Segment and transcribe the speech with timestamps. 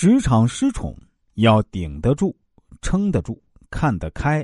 [0.00, 0.96] 职场失宠
[1.34, 2.34] 要顶得住、
[2.80, 4.42] 撑得住、看得开。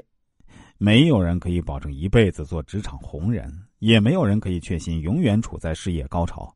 [0.76, 6.54] 没有人可以保证一辈子做职场红人，也没有人可以确信永远处在事业高潮。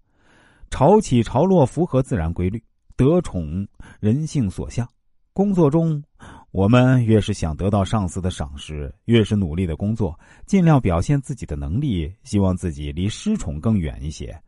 [0.69, 2.63] 潮起潮落符合自然规律，
[2.95, 3.67] 得宠
[4.01, 4.87] 人性所向。
[5.33, 6.05] 工作中，
[6.51, 10.15] 我们越是想得到上司的赏识，越是努力的工作，
[10.45, 14.39] 尽量表现自己的能力，希望自己离失宠更远一些。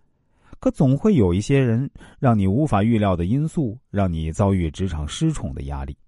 [0.63, 1.91] 可总会有一些人
[2.21, 5.99] 让你无法预料的因素，让你遭遇职场失宠的压力。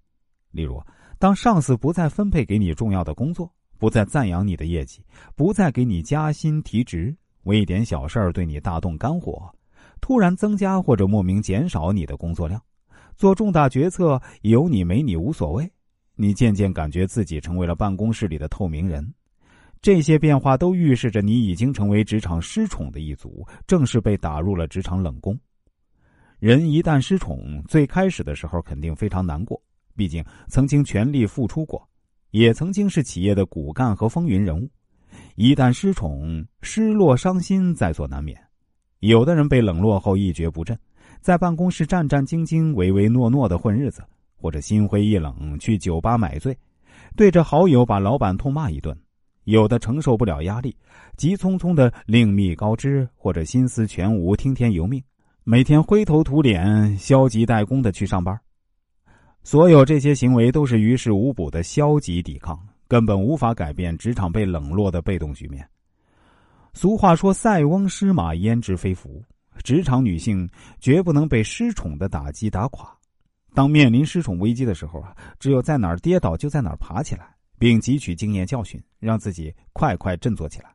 [0.51, 0.81] 例如，
[1.19, 5.03] 当上司不再分配给你重要的工作，不再赞扬你的业绩，
[5.35, 7.13] 不再给你加薪提职，
[7.43, 9.53] 为一点小事儿对你大动肝火，
[9.99, 12.61] 突然增加或者莫名减少你的工作量，
[13.17, 15.69] 做重大决策有你没你无所谓，
[16.15, 19.13] 你渐渐感觉自己成为了办公室里的透明人。
[19.85, 25.39] 这些变化都预示着你已经成为职场失宠的一族，正式被打入了职场冷宫。
[26.39, 29.61] 人一旦失宠，最开始的时候肯定非常难过，
[29.95, 31.87] 毕竟曾经全力付出过，
[32.31, 34.67] 也曾经是企业的骨干和风云人物。
[35.35, 38.35] 一旦失宠，失落伤心在所难免。
[39.01, 40.75] 有的人被冷落后一蹶不振，
[41.21, 44.03] 在办公室战战兢兢、唯唯诺诺的混日子，
[44.35, 46.57] 或者心灰意冷去酒吧买醉，
[47.15, 48.97] 对着好友把老板痛骂一顿。
[49.45, 50.75] 有的承受不了压力，
[51.17, 55.01] 急匆匆的另觅高枝，或者心思全无，听天由命，
[55.43, 58.39] 每天灰头土脸、消极怠工的去上班。
[59.43, 65.67] 所有这些行为都是于事无补的消极抵抗，根本无法改变职场被冷落的被动局面。
[66.73, 69.23] 俗话说：“塞翁失马，焉知非福。”
[69.63, 70.49] 职场女性
[70.81, 72.91] 绝不能被失宠的打击打垮。
[73.53, 77.34] 当面临失宠危机的时候啊，只有在哪儿跌倒就在哪儿爬起来。
[77.57, 80.73] 并汲取经验教训，让自己快快振作起来。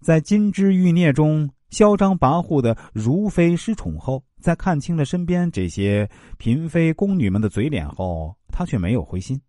[0.00, 6.08] 在金枝玉孽中嚣张跋扈的如妃失宠后，在看清了身边这些
[6.38, 9.40] 嫔妃宫女们的嘴脸后，她却没有灰心。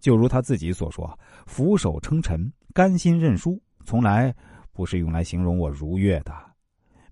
[0.00, 4.34] 就如她自己所说：“俯首称臣，甘心认输，从来
[4.72, 6.32] 不是用来形容我如月的。”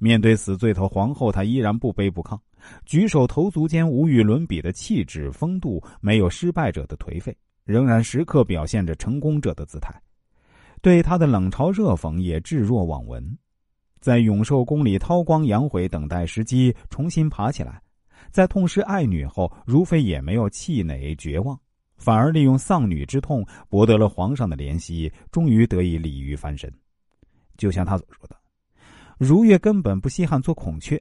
[0.00, 2.40] 面对死罪头皇后，她依然不卑不亢，
[2.86, 7.36] 举手投足间无与伦比的气质风度，没有失败者的颓废。
[7.68, 9.94] 仍然时刻表现着成功者的姿态，
[10.80, 13.38] 对他的冷嘲热讽也置若罔闻。
[14.00, 17.78] 在永寿宫里韬光养晦，等待时机重新爬起来。
[18.30, 21.60] 在痛失爱女后，如妃也没有气馁绝望，
[21.98, 26.72] 反而利用丧女之痛博得了皇上的怜惜，终于得以鲤鱼翻身。
[27.58, 28.36] 就像他所说的
[29.20, 30.98] ：“如月根本不稀罕做孔雀，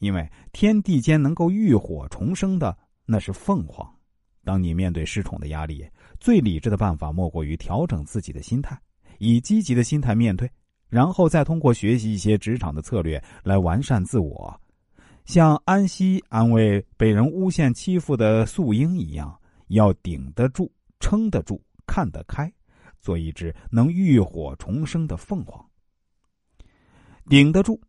[0.00, 2.76] 因为天地间能够浴火重生的
[3.06, 3.90] 那是凤凰。”
[4.44, 5.84] 当你面对失宠的压力，
[6.20, 8.78] 最理智的办法莫过于调整自己的心态，
[9.18, 10.50] 以积极的心态面对，
[10.88, 14.60] 然后再通过学习一些职场的策略来完善自我，
[15.24, 19.34] 像安息安慰被人诬陷欺负的素英一样，
[19.68, 22.52] 要顶得住、撑得住、看得开，
[23.00, 25.64] 做一只能浴火重生的凤凰。
[27.26, 27.80] 顶得住，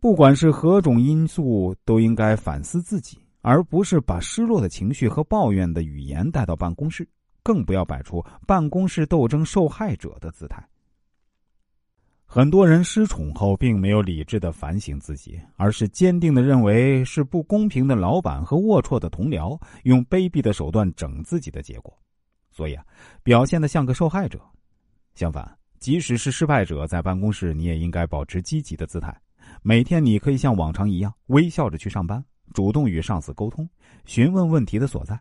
[0.00, 3.18] 不管是何种因素，都应该反思自己。
[3.46, 7.08] 而不是把失落的情绪和抱怨的语言带到办公室，
[7.44, 10.68] 更不要摆出办公室斗争受害者的姿态。
[12.24, 21.96] 很多人失宠后，并没有理智的反省自己，而是坚定的认为是不公平的老板和龌龊的同僚用卑鄙的手段整自己的结果，
[22.50, 22.84] 所以啊，
[23.22, 24.40] 表现的像个受害者。
[25.14, 29.16] 相反，即使是失败者，在办公室你也应该保持积极的姿态，
[29.62, 32.24] 每天你可以像往常一样微笑着去上班。
[32.52, 33.68] 主动与上司沟通，
[34.04, 35.18] 询问问题的所在。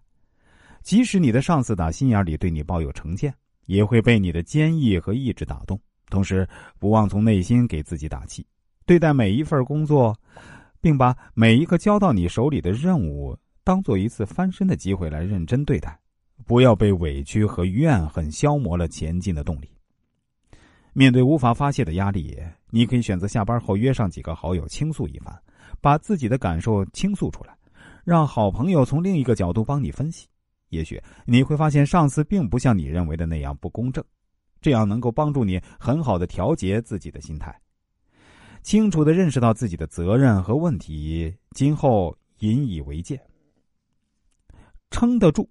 [0.82, 3.34] 即使你的上司打心眼里对你抱有成见，
[3.66, 5.80] 也会被你的坚毅和意志打动。
[6.10, 6.48] 同时，
[6.78, 8.46] 不忘从内心给自己打气，
[8.86, 10.16] 对待每一份工作，
[10.80, 16.00] 并把每一个交到你手里的任务当做一次翻身的机会来认真对待。
[16.46, 19.72] 不要被委屈和怨恨消磨了前进的动力。
[20.94, 22.38] 面对无法发泄的压力，
[22.70, 25.36] 你可以选择下班后约上几个好友倾诉一番。
[25.82, 27.56] 把自己的感受倾诉出来，
[28.04, 30.28] 让好朋友从另一个角度帮你分析。
[30.70, 34.04] 也许你会发现，上司并不像你认为的那样不公正，
[34.60, 37.56] 这样能够帮助你很好的调节自己的心态，
[38.64, 43.20] 清楚的认识到自己的责任和问题，今后引以为戒。
[44.90, 45.48] 撑得住，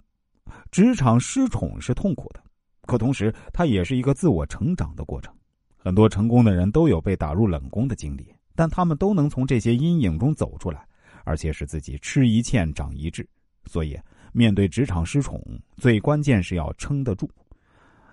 [0.70, 2.42] 职场失宠是痛苦的，
[2.86, 5.34] 可同时它也是一个自我成长的过程。
[5.76, 8.34] 很多成功的人都有被打入冷宫的经历。
[8.54, 10.86] 但他们都能从这些阴影中走出来，
[11.24, 13.26] 而且使自己吃一堑长一智。
[13.66, 13.98] 所以，
[14.32, 15.42] 面对职场失宠，
[15.76, 17.30] 最关键是要撑得住。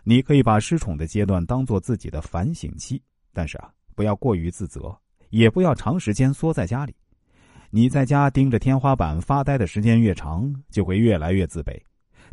[0.04, 3.02] 你可以把失宠的阶段当做自己的反省期，
[3.34, 4.98] 但是啊，不要过于自责，
[5.30, 6.96] 也不要长时间缩在家里。
[7.70, 11.80] 你在家盯着天花板发呆的时间越长，就会越来越自卑，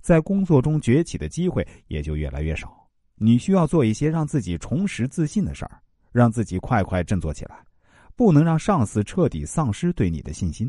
[0.00, 2.74] 在工作中崛起的机会也就越来越少。
[3.16, 5.80] 你需要做一些让自己重拾自信的事儿，
[6.10, 7.56] 让自己快快振作起来，
[8.18, 10.68] 不能让上司彻底丧失对你的信心。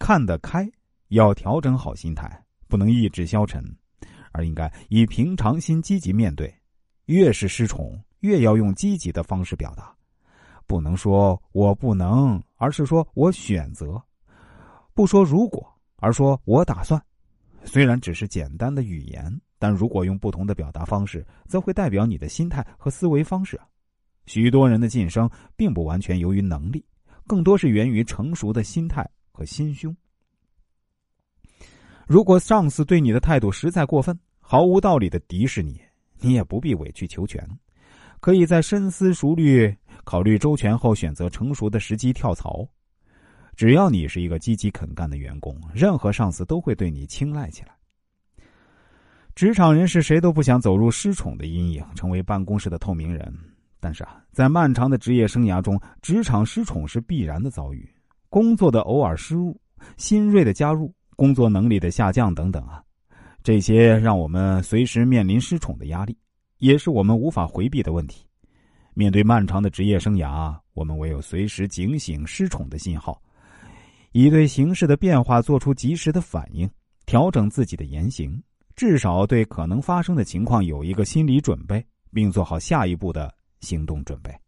[0.00, 0.68] 看得开，
[1.10, 3.64] 要调整好心态，不能意志消沉，
[4.32, 6.52] 而应该以平常心积极面对。
[7.04, 9.94] 越是失宠，越要用积极的方式表达。
[10.66, 13.86] 不能说我不能，而是说我选择；
[14.94, 15.64] 不说如果，
[15.98, 17.00] 而说我打算。
[17.62, 23.56] 虽然只是简单的语言，但如果用不同的表达方式，则会代表你的心态和思维方式。
[24.28, 26.84] 许多人的晋升，并不完全由于能力，
[27.26, 29.96] 更多是源于成熟的心态和心胸。
[32.06, 35.80] 如果上司对你的态度实在过分，毫无道理的敌视你，
[36.20, 37.42] 你也不必委曲求全，
[38.20, 39.74] 可以在深思熟虑。
[40.04, 42.66] 考虑周全后，选择成熟的时机跳槽。
[43.56, 47.74] 只要你是一个积极肯干的员工，任何上司都会对你青睐起来。
[49.34, 53.30] 职场人士谁都不想走入失宠的阴影，成为办公室的透明人。
[53.80, 57.88] 但是啊，在漫长的职业生涯中，职场失宠是必然的遭遇。
[58.28, 59.58] 工作的偶尔失误、
[59.96, 62.82] 新锐的加入、工作能力的下降等等啊，
[63.42, 66.16] 这些让我们随时面临失宠的压力，
[66.58, 68.24] 也是我们无法回避的问题。
[68.94, 73.22] 面对漫长的职业生涯，我们唯有随时警醒失宠的信号，
[74.10, 76.68] 以对形势的变化做出及时的反应，
[77.06, 78.42] 调整自己的言行，
[78.74, 81.82] 至少对可能发生的情况有一个心理准备，
[82.12, 84.47] 并做好下一步的行动准备。